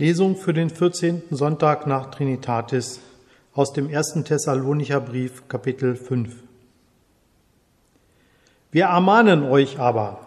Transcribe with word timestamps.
Lesung 0.00 0.36
für 0.36 0.52
den 0.52 0.70
14. 0.70 1.22
Sonntag 1.32 1.88
nach 1.88 2.12
Trinitatis 2.12 3.00
aus 3.52 3.72
dem 3.72 3.90
ersten 3.90 4.24
Thessalonicher 4.24 5.00
Brief, 5.00 5.48
Kapitel 5.48 5.96
5. 5.96 6.36
Wir 8.70 8.84
ermahnen 8.84 9.42
euch 9.42 9.80
aber, 9.80 10.24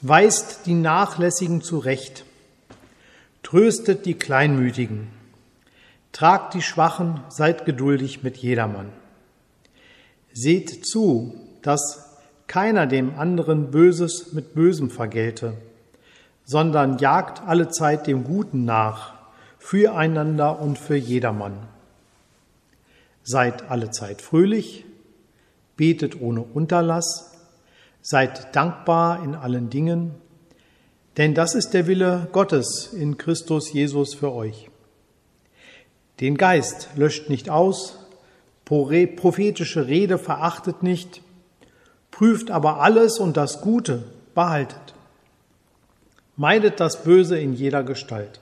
weist 0.00 0.60
die 0.64 0.72
Nachlässigen 0.72 1.60
zurecht, 1.60 2.24
tröstet 3.42 4.06
die 4.06 4.14
Kleinmütigen, 4.14 5.08
tragt 6.12 6.54
die 6.54 6.62
Schwachen, 6.62 7.20
seid 7.28 7.66
geduldig 7.66 8.22
mit 8.22 8.38
jedermann. 8.38 8.88
Seht 10.32 10.86
zu, 10.86 11.34
dass 11.60 12.16
keiner 12.46 12.86
dem 12.86 13.18
anderen 13.18 13.70
Böses 13.70 14.32
mit 14.32 14.54
Bösem 14.54 14.88
vergelte, 14.88 15.58
sondern 16.46 16.98
jagt 16.98 17.42
alle 17.46 17.68
Zeit 17.68 18.06
dem 18.06 18.24
Guten 18.24 18.64
nach, 18.64 19.14
füreinander 19.58 20.60
und 20.60 20.78
für 20.78 20.96
jedermann. 20.96 21.58
Seid 23.24 23.68
alle 23.68 23.90
Zeit 23.90 24.22
fröhlich, 24.22 24.84
betet 25.76 26.20
ohne 26.20 26.42
Unterlass, 26.42 27.32
seid 28.00 28.54
dankbar 28.54 29.24
in 29.24 29.34
allen 29.34 29.68
Dingen, 29.68 30.14
denn 31.16 31.34
das 31.34 31.54
ist 31.56 31.70
der 31.70 31.88
Wille 31.88 32.28
Gottes 32.30 32.92
in 32.92 33.18
Christus 33.18 33.72
Jesus 33.72 34.14
für 34.14 34.32
euch. 34.32 34.70
Den 36.20 36.36
Geist 36.36 36.90
löscht 36.94 37.28
nicht 37.28 37.50
aus, 37.50 37.98
prophetische 38.64 39.88
Rede 39.88 40.18
verachtet 40.18 40.84
nicht, 40.84 41.22
prüft 42.12 42.52
aber 42.52 42.80
alles 42.80 43.18
und 43.18 43.36
das 43.36 43.60
Gute 43.60 44.04
behaltet. 44.34 44.95
Meidet 46.36 46.80
das 46.80 47.02
Böse 47.02 47.38
in 47.38 47.54
jeder 47.54 47.82
Gestalt. 47.82 48.40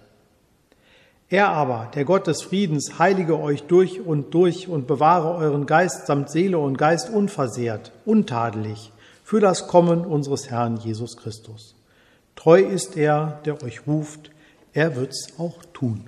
Er 1.29 1.49
aber, 1.49 1.91
der 1.95 2.05
Gott 2.05 2.27
des 2.27 2.43
Friedens, 2.43 2.99
heilige 2.99 3.39
euch 3.41 3.63
durch 3.65 4.01
und 4.01 4.35
durch 4.35 4.69
und 4.69 4.87
bewahre 4.87 5.35
euren 5.37 5.67
Geist 5.67 6.07
samt 6.07 6.31
Seele 6.31 6.59
und 6.59 6.77
Geist 6.77 7.09
unversehrt, 7.11 7.93
untadelig, 8.05 8.93
für 9.23 9.41
das 9.41 9.69
Kommen 9.69 10.05
unseres 10.05 10.51
Herrn 10.51 10.77
Jesus 10.77 11.17
Christus. 11.17 11.75
Treu 12.37 12.61
ist 12.61 12.97
er, 12.97 13.41
der 13.45 13.63
euch 13.63 13.87
ruft, 13.87 14.31
er 14.73 14.97
wird's 14.97 15.29
auch 15.39 15.65
tun. 15.73 16.07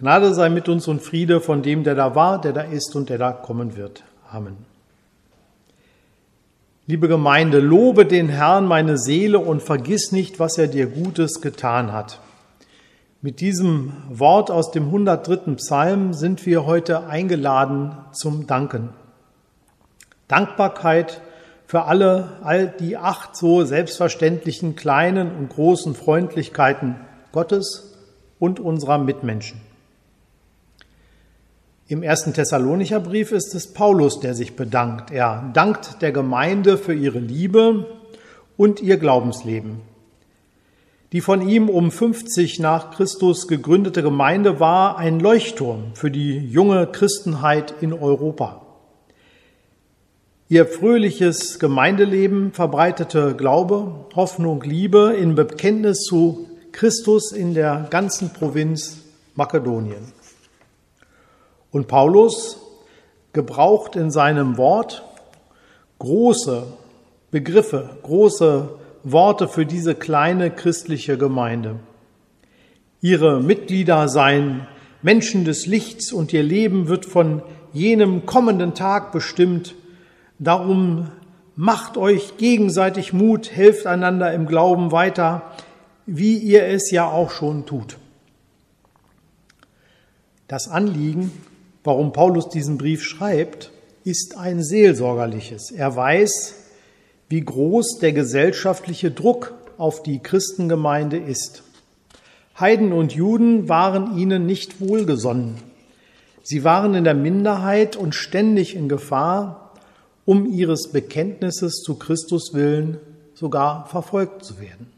Gnade 0.00 0.32
sei 0.32 0.48
mit 0.48 0.66
uns 0.70 0.88
und 0.88 1.02
Friede 1.02 1.42
von 1.42 1.60
dem, 1.60 1.84
der 1.84 1.94
da 1.94 2.14
war, 2.14 2.40
der 2.40 2.54
da 2.54 2.62
ist 2.62 2.96
und 2.96 3.10
der 3.10 3.18
da 3.18 3.32
kommen 3.32 3.76
wird. 3.76 4.02
Amen. 4.30 4.56
Liebe 6.86 7.06
Gemeinde, 7.06 7.60
lobe 7.60 8.06
den 8.06 8.30
Herrn 8.30 8.66
meine 8.66 8.96
Seele 8.96 9.38
und 9.38 9.62
vergiss 9.62 10.10
nicht, 10.10 10.40
was 10.40 10.56
er 10.56 10.68
dir 10.68 10.86
Gutes 10.86 11.42
getan 11.42 11.92
hat. 11.92 12.18
Mit 13.20 13.42
diesem 13.42 13.92
Wort 14.08 14.50
aus 14.50 14.70
dem 14.70 14.86
103. 14.86 15.56
Psalm 15.56 16.14
sind 16.14 16.46
wir 16.46 16.64
heute 16.64 17.06
eingeladen 17.06 17.92
zum 18.12 18.46
Danken. 18.46 18.88
Dankbarkeit 20.28 21.20
für 21.66 21.84
alle, 21.84 22.38
all 22.42 22.68
die 22.68 22.96
acht 22.96 23.36
so 23.36 23.64
selbstverständlichen 23.64 24.76
kleinen 24.76 25.36
und 25.36 25.50
großen 25.50 25.94
Freundlichkeiten 25.94 26.96
Gottes 27.32 27.94
und 28.38 28.58
unserer 28.60 28.96
Mitmenschen. 28.96 29.60
Im 31.90 32.04
ersten 32.04 32.32
Thessalonicher 32.32 33.00
Brief 33.00 33.32
ist 33.32 33.52
es 33.56 33.66
Paulus, 33.66 34.20
der 34.20 34.34
sich 34.34 34.54
bedankt. 34.54 35.10
Er 35.10 35.50
dankt 35.52 36.00
der 36.02 36.12
Gemeinde 36.12 36.78
für 36.78 36.94
ihre 36.94 37.18
Liebe 37.18 37.84
und 38.56 38.80
ihr 38.80 38.96
Glaubensleben. 38.96 39.80
Die 41.10 41.20
von 41.20 41.42
ihm 41.42 41.68
um 41.68 41.90
50 41.90 42.60
nach 42.60 42.92
Christus 42.92 43.48
gegründete 43.48 44.04
Gemeinde 44.04 44.60
war 44.60 44.98
ein 44.98 45.18
Leuchtturm 45.18 45.86
für 45.94 46.12
die 46.12 46.38
junge 46.38 46.86
Christenheit 46.86 47.74
in 47.80 47.92
Europa. 47.92 48.62
Ihr 50.48 50.66
fröhliches 50.66 51.58
Gemeindeleben 51.58 52.52
verbreitete 52.52 53.34
Glaube, 53.34 54.06
Hoffnung, 54.14 54.62
Liebe 54.62 55.16
in 55.18 55.34
Bekenntnis 55.34 56.04
zu 56.04 56.46
Christus 56.70 57.32
in 57.32 57.52
der 57.52 57.88
ganzen 57.90 58.32
Provinz 58.32 58.98
Makedonien. 59.34 60.19
Und 61.70 61.86
Paulus 61.88 62.60
gebraucht 63.32 63.96
in 63.96 64.10
seinem 64.10 64.56
Wort 64.56 65.04
große 65.98 66.64
Begriffe, 67.30 67.90
große 68.02 68.70
Worte 69.04 69.48
für 69.48 69.66
diese 69.66 69.94
kleine 69.94 70.50
christliche 70.50 71.16
Gemeinde. 71.16 71.76
Ihre 73.00 73.40
Mitglieder 73.40 74.08
seien 74.08 74.66
Menschen 75.02 75.44
des 75.44 75.66
Lichts 75.66 76.12
und 76.12 76.32
ihr 76.32 76.42
Leben 76.42 76.88
wird 76.88 77.06
von 77.06 77.42
jenem 77.72 78.26
kommenden 78.26 78.74
Tag 78.74 79.12
bestimmt. 79.12 79.74
Darum 80.38 81.08
macht 81.56 81.96
euch 81.96 82.36
gegenseitig 82.36 83.12
Mut, 83.12 83.50
helft 83.52 83.86
einander 83.86 84.32
im 84.34 84.46
Glauben 84.46 84.92
weiter, 84.92 85.42
wie 86.06 86.36
ihr 86.36 86.66
es 86.66 86.90
ja 86.90 87.08
auch 87.08 87.30
schon 87.30 87.64
tut. 87.64 87.96
Das 90.48 90.68
Anliegen 90.68 91.30
warum 91.84 92.12
Paulus 92.12 92.48
diesen 92.48 92.78
Brief 92.78 93.02
schreibt, 93.02 93.70
ist 94.04 94.36
ein 94.36 94.62
seelsorgerliches. 94.62 95.70
Er 95.70 95.94
weiß, 95.94 96.54
wie 97.28 97.40
groß 97.40 97.98
der 98.00 98.12
gesellschaftliche 98.12 99.10
Druck 99.10 99.54
auf 99.78 100.02
die 100.02 100.18
Christengemeinde 100.18 101.16
ist. 101.16 101.62
Heiden 102.58 102.92
und 102.92 103.12
Juden 103.12 103.68
waren 103.68 104.18
ihnen 104.18 104.46
nicht 104.46 104.80
wohlgesonnen. 104.80 105.56
Sie 106.42 106.64
waren 106.64 106.94
in 106.94 107.04
der 107.04 107.14
Minderheit 107.14 107.96
und 107.96 108.14
ständig 108.14 108.74
in 108.74 108.88
Gefahr, 108.88 109.72
um 110.24 110.46
ihres 110.50 110.92
Bekenntnisses 110.92 111.82
zu 111.82 111.94
Christus 111.94 112.52
willen 112.54 112.98
sogar 113.40 113.86
verfolgt 113.86 114.44
zu 114.44 114.60
werden. 114.60 114.92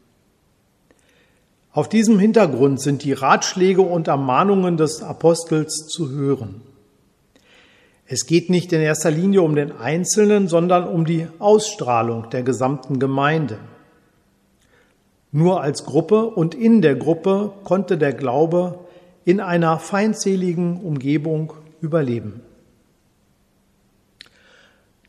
Auf 1.71 1.87
diesem 1.87 2.19
Hintergrund 2.19 2.81
sind 2.81 3.03
die 3.03 3.13
Ratschläge 3.13 3.81
und 3.81 4.09
Ermahnungen 4.09 4.75
des 4.75 5.01
Apostels 5.01 5.87
zu 5.87 6.09
hören. 6.09 6.61
Es 8.05 8.25
geht 8.25 8.49
nicht 8.49 8.73
in 8.73 8.81
erster 8.81 9.11
Linie 9.11 9.41
um 9.41 9.55
den 9.55 9.71
Einzelnen, 9.71 10.47
sondern 10.47 10.87
um 10.87 11.05
die 11.05 11.27
Ausstrahlung 11.39 12.29
der 12.29 12.43
gesamten 12.43 12.99
Gemeinde. 12.99 13.59
Nur 15.31 15.61
als 15.61 15.85
Gruppe 15.85 16.25
und 16.25 16.53
in 16.53 16.81
der 16.81 16.95
Gruppe 16.95 17.53
konnte 17.63 17.97
der 17.97 18.13
Glaube 18.13 18.79
in 19.25 19.39
einer 19.39 19.79
feindseligen 19.79 20.81
Umgebung 20.81 21.53
überleben. 21.81 22.41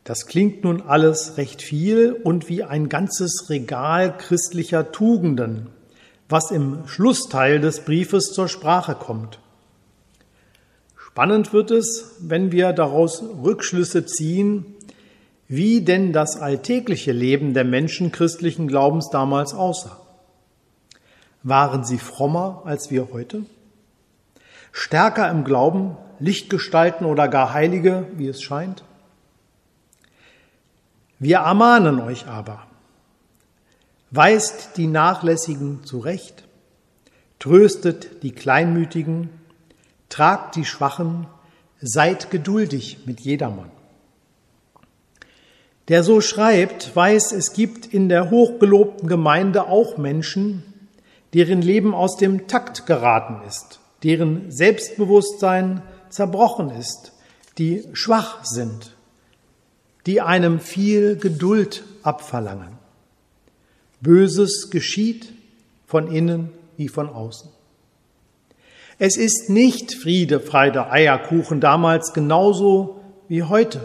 Das 0.03 0.27
klingt 0.27 0.63
nun 0.63 0.81
alles 0.81 1.37
recht 1.37 1.61
viel 1.61 2.11
und 2.11 2.47
wie 2.47 2.63
ein 2.63 2.89
ganzes 2.89 3.49
Regal 3.49 4.15
christlicher 4.17 4.91
Tugenden, 4.91 5.69
was 6.29 6.51
im 6.51 6.87
Schlussteil 6.87 7.59
des 7.59 7.81
Briefes 7.81 8.31
zur 8.31 8.47
Sprache 8.47 8.95
kommt. 8.95 9.39
Spannend 11.15 11.53
wird 11.53 11.71
es, 11.71 12.15
wenn 12.19 12.51
wir 12.51 12.73
daraus 12.73 13.23
Rückschlüsse 13.41 14.05
ziehen, 14.05 14.75
wie 15.47 15.79
denn 15.79 16.11
das 16.11 16.35
alltägliche 16.35 17.13
Leben 17.13 17.53
der 17.53 17.63
Menschen 17.63 18.11
christlichen 18.11 18.67
Glaubens 18.67 19.11
damals 19.11 19.53
aussah. 19.53 19.97
Waren 21.41 21.85
sie 21.85 21.99
frommer 21.99 22.63
als 22.65 22.91
wir 22.91 23.13
heute? 23.13 23.45
Stärker 24.73 25.31
im 25.31 25.45
Glauben, 25.45 25.95
Lichtgestalten 26.19 27.05
oder 27.05 27.29
gar 27.29 27.53
Heilige, 27.53 28.05
wie 28.17 28.27
es 28.27 28.41
scheint? 28.41 28.83
Wir 31.17 31.37
ermahnen 31.37 32.01
euch 32.01 32.27
aber, 32.27 32.67
weist 34.11 34.71
die 34.75 34.87
Nachlässigen 34.87 35.85
zurecht, 35.85 36.43
tröstet 37.39 38.21
die 38.21 38.33
Kleinmütigen, 38.33 39.29
tragt 40.15 40.55
die 40.55 40.63
Schwachen, 40.63 41.27
seid 41.81 42.31
geduldig 42.31 42.99
mit 43.05 43.19
jedermann. 43.19 43.69
Der 45.89 46.03
so 46.03 46.21
schreibt, 46.21 46.95
weiß, 46.95 47.33
es 47.33 47.51
gibt 47.51 47.85
in 47.85 48.07
der 48.07 48.29
hochgelobten 48.31 49.09
Gemeinde 49.09 49.67
auch 49.67 49.97
Menschen, 49.97 50.63
deren 51.33 51.61
Leben 51.61 51.93
aus 51.93 52.15
dem 52.15 52.47
Takt 52.47 52.85
geraten 52.85 53.45
ist, 53.45 53.81
deren 54.03 54.51
Selbstbewusstsein 54.51 55.81
zerbrochen 56.09 56.69
ist, 56.69 57.11
die 57.57 57.83
schwach 57.91 58.45
sind, 58.45 58.95
die 60.05 60.21
einem 60.21 60.61
viel 60.61 61.17
Geduld 61.17 61.83
abverlangen. 62.03 62.77
Böses 63.99 64.69
geschieht 64.69 65.33
von 65.85 66.09
innen 66.09 66.53
wie 66.77 66.87
von 66.87 67.09
außen. 67.09 67.54
Es 68.97 69.17
ist 69.17 69.49
nicht 69.49 69.93
Friede, 69.93 70.39
Freude, 70.39 70.89
Eierkuchen 70.89 71.59
damals 71.59 72.13
genauso 72.13 73.01
wie 73.27 73.43
heute. 73.43 73.81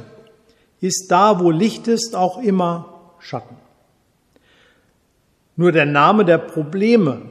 Ist 0.81 1.11
da, 1.11 1.41
wo 1.41 1.51
Licht 1.51 1.89
ist, 1.89 2.15
auch 2.15 2.39
immer 2.39 3.13
Schatten. 3.19 3.57
Nur 5.57 5.73
der 5.73 5.85
Name 5.85 6.25
der 6.25 6.39
Probleme, 6.39 7.23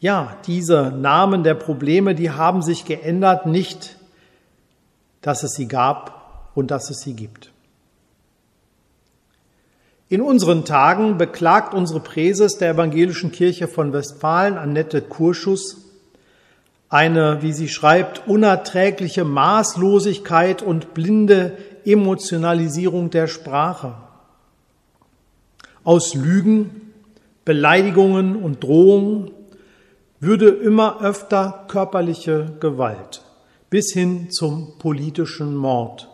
ja, 0.00 0.36
diese 0.46 0.90
Namen 0.90 1.44
der 1.44 1.54
Probleme, 1.54 2.14
die 2.14 2.30
haben 2.30 2.60
sich 2.60 2.84
geändert, 2.84 3.46
nicht, 3.46 3.96
dass 5.20 5.44
es 5.44 5.52
sie 5.52 5.68
gab 5.68 6.50
und 6.54 6.72
dass 6.72 6.90
es 6.90 7.00
sie 7.00 7.14
gibt. 7.14 7.52
In 10.08 10.20
unseren 10.20 10.64
Tagen 10.66 11.16
beklagt 11.16 11.72
unsere 11.72 12.00
Präses 12.00 12.58
der 12.58 12.70
Evangelischen 12.70 13.32
Kirche 13.32 13.68
von 13.68 13.94
Westfalen, 13.94 14.58
Annette 14.58 15.00
Kurschus, 15.00 15.81
eine, 16.92 17.42
wie 17.42 17.52
sie 17.52 17.68
schreibt, 17.68 18.26
unerträgliche 18.26 19.24
Maßlosigkeit 19.24 20.62
und 20.62 20.94
blinde 20.94 21.56
Emotionalisierung 21.84 23.10
der 23.10 23.26
Sprache. 23.26 23.94
Aus 25.84 26.14
Lügen, 26.14 26.92
Beleidigungen 27.44 28.36
und 28.36 28.62
Drohungen 28.62 29.30
würde 30.20 30.48
immer 30.48 31.02
öfter 31.02 31.64
körperliche 31.68 32.52
Gewalt 32.60 33.22
bis 33.70 33.92
hin 33.92 34.30
zum 34.30 34.78
politischen 34.78 35.56
Mord 35.56 36.08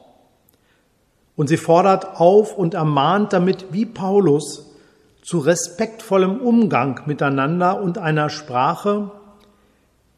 und 1.38 1.47
sie 1.47 1.56
fordert 1.56 2.20
auf 2.20 2.58
und 2.58 2.75
ermahnt 2.75 3.32
damit 3.32 3.66
wie 3.70 3.87
Paulus 3.87 4.75
zu 5.23 5.38
respektvollem 5.38 6.38
Umgang 6.38 7.02
miteinander 7.06 7.80
und 7.80 7.97
einer 7.97 8.28
Sprache, 8.28 9.12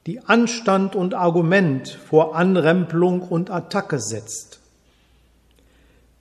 die 0.06 0.20
Anstand 0.20 0.96
und 0.96 1.14
Argument 1.14 1.88
vor 1.88 2.34
Anrempelung 2.34 3.22
und 3.22 3.50
Attacke 3.50 4.00
setzt. 4.00 4.60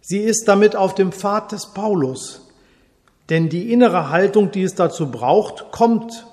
Sie 0.02 0.20
ist 0.20 0.48
damit 0.48 0.76
auf 0.76 0.96
dem 0.96 1.12
Pfad 1.12 1.52
des 1.52 1.68
Paulus, 1.68 2.48
denn 3.30 3.50
die 3.50 3.72
innere 3.72 4.10
Haltung, 4.10 4.52
die 4.52 4.64
es 4.64 4.76
dazu 4.76 5.12
braucht, 5.12 5.72
kommt 5.72 6.26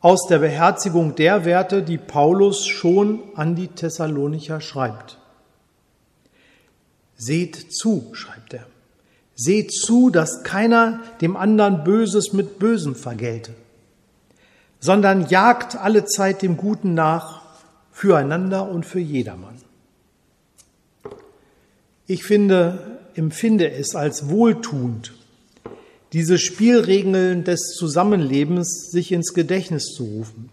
aus 0.00 0.26
der 0.28 0.38
Beherzigung 0.38 1.14
der 1.14 1.44
Werte, 1.44 1.82
die 1.82 1.98
Paulus 1.98 2.66
schon 2.66 3.20
an 3.36 3.54
die 3.54 3.68
Thessalonicher 3.68 4.60
schreibt. 4.60 5.18
Seht 7.16 7.72
zu, 7.72 8.10
schreibt 8.12 8.54
er. 8.54 8.66
Seht 9.34 9.72
zu, 9.72 10.10
dass 10.10 10.42
keiner 10.42 11.00
dem 11.20 11.36
anderen 11.36 11.84
Böses 11.84 12.32
mit 12.32 12.58
Bösem 12.58 12.94
vergelte, 12.94 13.54
sondern 14.80 15.28
jagt 15.28 15.76
alle 15.76 16.06
Zeit 16.06 16.42
dem 16.42 16.56
Guten 16.56 16.94
nach, 16.94 17.42
füreinander 17.92 18.68
und 18.68 18.86
für 18.86 18.98
jedermann. 18.98 19.56
Ich 22.06 22.24
finde, 22.24 22.98
empfinde 23.14 23.70
es 23.70 23.94
als 23.94 24.28
wohltuend, 24.28 25.12
diese 26.12 26.38
Spielregeln 26.38 27.44
des 27.44 27.74
Zusammenlebens 27.78 28.90
sich 28.90 29.12
ins 29.12 29.34
Gedächtnis 29.34 29.92
zu 29.94 30.04
rufen. 30.04 30.48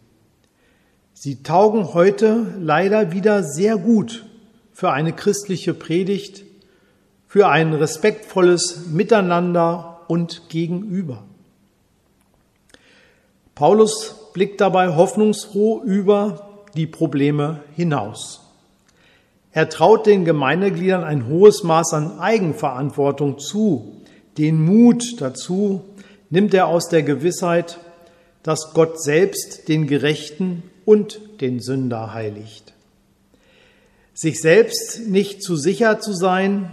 Sie 1.14 1.42
taugen 1.42 1.96
heute 1.96 2.46
leider 2.60 3.12
wieder 3.12 3.44
sehr 3.44 3.78
gut 3.78 4.26
für 4.72 4.92
eine 4.92 5.14
christliche 5.14 5.74
Predigt, 5.74 6.44
für 7.28 7.48
ein 7.48 7.74
respektvolles 7.74 8.88
Miteinander 8.92 10.02
und 10.08 10.50
Gegenüber. 10.50 11.24
Paulus 13.56 14.17
blickt 14.34 14.62
dabei 14.62 14.96
hoffnungsfroh 14.96 15.82
über 15.84 16.64
die 16.76 16.88
Probleme 16.88 17.62
hinaus. 17.76 18.42
Er 19.52 19.70
traut 19.70 20.06
den 20.06 20.26
Gemeindegliedern 20.26 21.04
ein 21.04 21.28
hohes 21.28 21.64
Maß 21.64 21.94
an 21.94 22.20
Eigenverantwortung 22.20 23.40
zu. 23.40 24.04
Den 24.38 24.64
Mut 24.64 25.20
dazu 25.20 25.82
nimmt 26.30 26.54
er 26.54 26.68
aus 26.68 26.90
der 26.90 27.02
Gewissheit, 27.02 27.80
dass 28.44 28.74
Gott 28.74 29.02
selbst 29.02 29.68
den 29.68 29.88
Gerechten 29.88 30.64
und 30.86 31.20
den 31.42 31.60
Sünder 31.60 32.14
heiligt. 32.14 32.74
Sich 34.14 34.40
selbst 34.42 35.08
nicht 35.08 35.44
zu 35.44 35.56
sicher 35.56 36.00
zu 36.00 36.14
sein, 36.14 36.72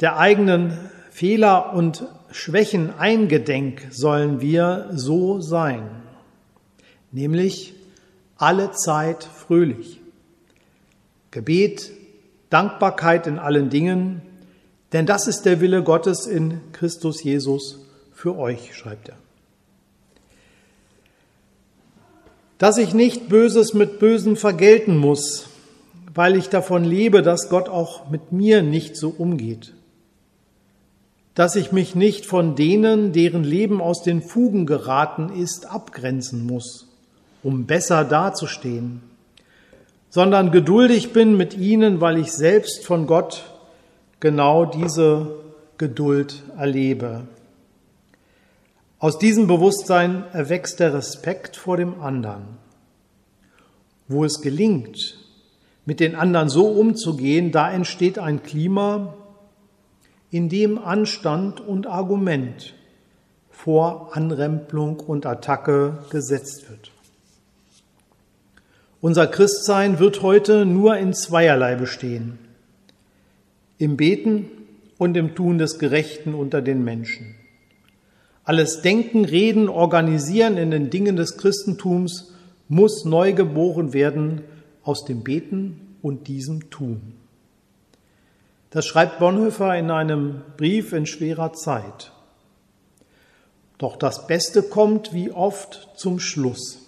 der 0.00 0.18
eigenen 0.18 0.76
Fehler 1.10 1.74
und 1.74 2.04
Schwächen 2.32 2.92
eingedenk 2.98 3.86
sollen 3.90 4.40
wir 4.40 4.90
so 4.92 5.40
sein, 5.40 5.88
nämlich 7.12 7.74
alle 8.36 8.72
Zeit 8.72 9.24
fröhlich. 9.24 10.00
Gebet, 11.30 11.90
Dankbarkeit 12.50 13.26
in 13.26 13.38
allen 13.38 13.70
Dingen, 13.70 14.22
denn 14.92 15.06
das 15.06 15.26
ist 15.26 15.42
der 15.42 15.60
Wille 15.60 15.82
Gottes 15.82 16.26
in 16.26 16.60
Christus 16.72 17.22
Jesus 17.22 17.80
für 18.12 18.36
euch, 18.36 18.74
schreibt 18.76 19.08
er. 19.08 19.16
Dass 22.58 22.78
ich 22.78 22.94
nicht 22.94 23.28
Böses 23.28 23.74
mit 23.74 23.98
Bösen 23.98 24.36
vergelten 24.36 24.96
muss, 24.96 25.48
weil 26.14 26.36
ich 26.36 26.48
davon 26.48 26.84
lebe, 26.84 27.22
dass 27.22 27.48
Gott 27.48 27.68
auch 27.68 28.08
mit 28.08 28.30
mir 28.30 28.62
nicht 28.62 28.96
so 28.96 29.08
umgeht 29.08 29.74
dass 31.34 31.56
ich 31.56 31.72
mich 31.72 31.94
nicht 31.94 32.26
von 32.26 32.54
denen, 32.54 33.12
deren 33.12 33.42
Leben 33.42 33.80
aus 33.80 34.02
den 34.02 34.22
Fugen 34.22 34.66
geraten 34.66 35.30
ist, 35.30 35.66
abgrenzen 35.66 36.46
muss, 36.46 36.86
um 37.44 37.66
besser 37.66 38.04
dazustehen, 38.04 39.02
sondern 40.10 40.50
geduldig 40.50 41.12
bin 41.12 41.36
mit 41.36 41.56
ihnen, 41.56 42.00
weil 42.00 42.18
ich 42.18 42.32
selbst 42.32 42.84
von 42.84 43.06
Gott 43.06 43.44
genau 44.18 44.64
diese 44.64 45.36
Geduld 45.78 46.42
erlebe. 46.56 47.28
Aus 48.98 49.18
diesem 49.18 49.46
Bewusstsein 49.46 50.24
erwächst 50.32 50.80
der 50.80 50.94
Respekt 50.94 51.56
vor 51.56 51.76
dem 51.76 52.00
anderen. 52.00 52.56
Wo 54.08 54.24
es 54.24 54.40
gelingt, 54.40 55.18
mit 55.84 56.00
den 56.00 56.14
anderen 56.14 56.48
so 56.48 56.66
umzugehen, 56.68 57.52
da 57.52 57.70
entsteht 57.70 58.18
ein 58.18 58.42
Klima, 58.42 59.14
in 60.30 60.48
dem 60.48 60.78
Anstand 60.78 61.60
und 61.60 61.86
Argument 61.86 62.72
vor 63.50 64.16
Anrempelung 64.16 65.00
und 65.00 65.26
Attacke 65.26 65.98
gesetzt 66.10 66.70
wird. 66.70 66.93
Unser 69.04 69.26
Christsein 69.26 69.98
wird 69.98 70.22
heute 70.22 70.64
nur 70.64 70.96
in 70.96 71.12
zweierlei 71.12 71.74
bestehen. 71.74 72.38
Im 73.76 73.98
Beten 73.98 74.46
und 74.96 75.14
im 75.18 75.34
Tun 75.34 75.58
des 75.58 75.78
Gerechten 75.78 76.32
unter 76.32 76.62
den 76.62 76.82
Menschen. 76.84 77.34
Alles 78.44 78.80
Denken, 78.80 79.26
Reden, 79.26 79.68
Organisieren 79.68 80.56
in 80.56 80.70
den 80.70 80.88
Dingen 80.88 81.16
des 81.16 81.36
Christentums 81.36 82.32
muss 82.68 83.04
neu 83.04 83.34
geboren 83.34 83.92
werden 83.92 84.40
aus 84.82 85.04
dem 85.04 85.22
Beten 85.22 85.98
und 86.00 86.26
diesem 86.26 86.70
Tun. 86.70 87.12
Das 88.70 88.86
schreibt 88.86 89.18
Bonhoeffer 89.18 89.76
in 89.76 89.90
einem 89.90 90.40
Brief 90.56 90.94
in 90.94 91.04
schwerer 91.04 91.52
Zeit. 91.52 92.10
Doch 93.76 93.96
das 93.96 94.26
Beste 94.26 94.62
kommt 94.62 95.12
wie 95.12 95.30
oft 95.30 95.90
zum 95.94 96.18
Schluss. 96.18 96.83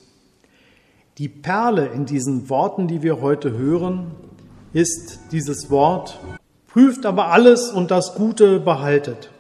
Die 1.18 1.28
Perle 1.30 1.87
in 1.87 2.04
diesen 2.04 2.50
Worten, 2.50 2.88
die 2.88 3.02
wir 3.02 3.23
heute 3.23 3.52
hören, 3.52 4.11
ist 4.75 5.20
dieses 5.32 5.70
Wort, 5.70 6.20
prüft 6.68 7.06
aber 7.06 7.28
alles 7.32 7.70
und 7.70 7.90
das 7.90 8.16
Gute 8.16 8.61
behaltet. 8.61 9.30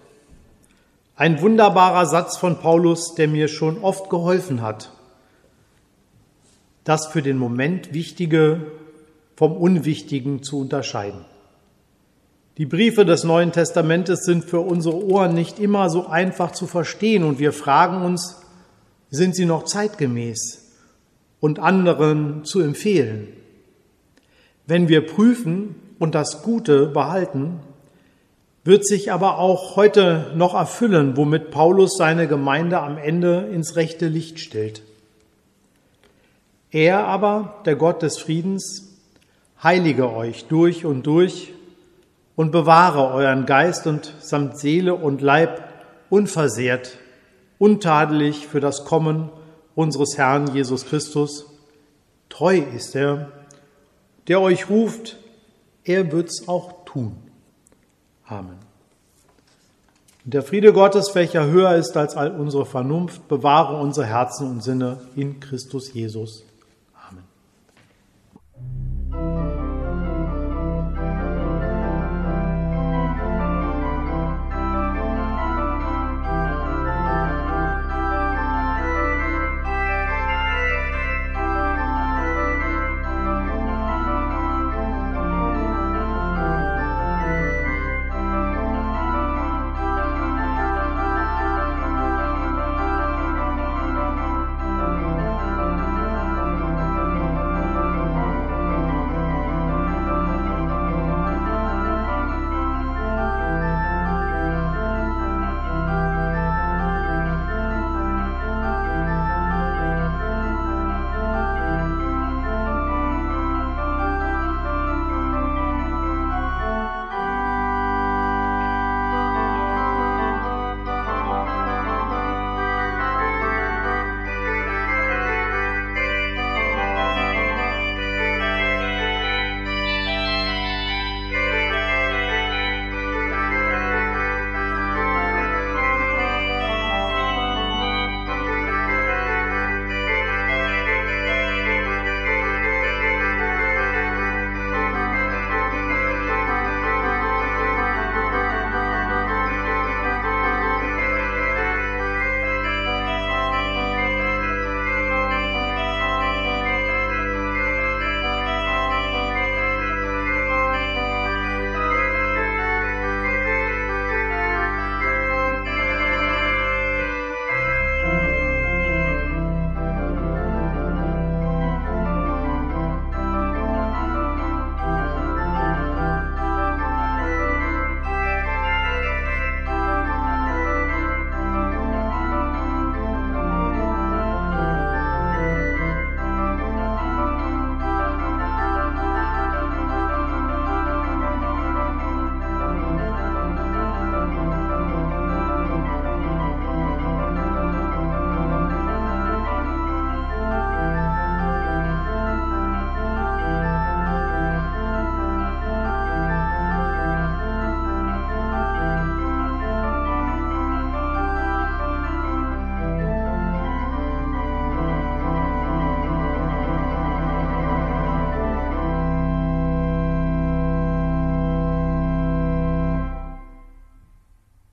Ein 1.16 1.42
wunderbarer 1.42 2.06
Satz 2.06 2.38
von 2.38 2.60
Paulus, 2.60 3.14
der 3.14 3.28
mir 3.28 3.48
schon 3.48 3.76
oft 3.82 4.08
geholfen 4.08 4.62
hat, 4.62 4.90
das 6.84 7.08
für 7.08 7.20
den 7.20 7.36
Moment 7.36 7.92
Wichtige 7.92 8.72
vom 9.36 9.54
Unwichtigen 9.54 10.42
zu 10.42 10.58
unterscheiden. 10.60 11.26
Die 12.56 12.64
Briefe 12.64 13.04
des 13.04 13.22
Neuen 13.24 13.52
Testamentes 13.52 14.24
sind 14.24 14.46
für 14.46 14.60
unsere 14.60 15.04
Ohren 15.04 15.34
nicht 15.34 15.58
immer 15.58 15.90
so 15.90 16.06
einfach 16.06 16.52
zu 16.52 16.66
verstehen 16.66 17.22
und 17.22 17.38
wir 17.38 17.52
fragen 17.52 18.00
uns, 18.00 18.40
sind 19.10 19.36
sie 19.36 19.44
noch 19.44 19.64
zeitgemäß 19.64 20.65
und 21.46 21.60
anderen 21.60 22.44
zu 22.44 22.60
empfehlen? 22.60 23.28
Wenn 24.66 24.88
wir 24.88 25.06
prüfen 25.06 25.76
und 26.00 26.16
das 26.16 26.42
Gute 26.42 26.86
behalten, 26.86 27.60
wird 28.64 28.84
sich 28.84 29.12
aber 29.12 29.38
auch 29.38 29.76
heute 29.76 30.32
noch 30.34 30.54
erfüllen, 30.54 31.16
womit 31.16 31.52
Paulus 31.52 31.96
seine 31.96 32.26
Gemeinde 32.26 32.80
am 32.80 32.98
Ende 32.98 33.48
ins 33.52 33.76
rechte 33.76 34.08
Licht 34.08 34.40
stellt. 34.40 34.82
Er 36.72 37.06
aber, 37.06 37.62
der 37.64 37.76
Gott 37.76 38.02
des 38.02 38.18
Friedens, 38.18 38.96
heilige 39.62 40.12
euch 40.12 40.46
durch 40.46 40.84
und 40.84 41.06
durch 41.06 41.52
und 42.34 42.50
bewahre 42.50 43.14
euren 43.14 43.46
Geist 43.46 43.86
und 43.86 44.12
samt 44.18 44.58
Seele 44.58 44.96
und 44.96 45.22
Leib 45.22 45.62
unversehrt, 46.10 46.98
untadelig 47.58 48.48
für 48.48 48.58
das 48.58 48.84
Kommen 48.84 49.30
unseres 49.76 50.18
Herrn 50.18 50.52
Jesus 50.52 50.86
Christus. 50.86 51.46
Treu 52.28 52.58
ist 52.74 52.96
er, 52.96 53.30
der 54.26 54.40
euch 54.40 54.68
ruft, 54.68 55.18
er 55.84 56.10
wird's 56.10 56.48
auch 56.48 56.84
tun. 56.84 57.16
Amen. 58.26 58.58
Und 60.24 60.34
der 60.34 60.42
Friede 60.42 60.72
Gottes, 60.72 61.14
welcher 61.14 61.46
höher 61.46 61.76
ist 61.76 61.96
als 61.96 62.16
all 62.16 62.32
unsere 62.32 62.66
Vernunft, 62.66 63.28
bewahre 63.28 63.80
unsere 63.80 64.06
Herzen 64.06 64.50
und 64.50 64.64
Sinne 64.64 64.98
in 65.14 65.38
Christus 65.38 65.92
Jesus. 65.94 66.42